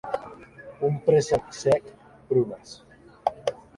Un 0.87 0.95
préssec 1.09 1.43
sec, 1.59 1.83
prunes. 2.31 2.67